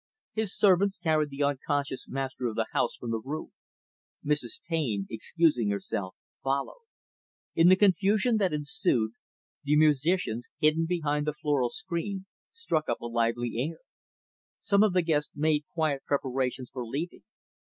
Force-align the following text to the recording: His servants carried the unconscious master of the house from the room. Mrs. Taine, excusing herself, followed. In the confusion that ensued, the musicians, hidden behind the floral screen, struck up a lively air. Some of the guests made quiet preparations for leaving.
His 0.33 0.57
servants 0.57 0.97
carried 0.97 1.29
the 1.29 1.43
unconscious 1.43 2.07
master 2.07 2.47
of 2.47 2.55
the 2.55 2.65
house 2.73 2.95
from 2.97 3.11
the 3.11 3.19
room. 3.19 3.51
Mrs. 4.25 4.59
Taine, 4.59 5.05
excusing 5.11 5.69
herself, 5.69 6.15
followed. 6.43 6.79
In 7.53 7.67
the 7.69 7.75
confusion 7.75 8.37
that 8.37 8.51
ensued, 8.51 9.11
the 9.63 9.75
musicians, 9.75 10.47
hidden 10.57 10.87
behind 10.87 11.27
the 11.27 11.33
floral 11.33 11.69
screen, 11.69 12.25
struck 12.51 12.89
up 12.89 12.99
a 12.99 13.05
lively 13.05 13.53
air. 13.59 13.77
Some 14.59 14.81
of 14.81 14.93
the 14.93 15.03
guests 15.03 15.33
made 15.35 15.65
quiet 15.71 16.03
preparations 16.07 16.71
for 16.71 16.83
leaving. 16.83 17.21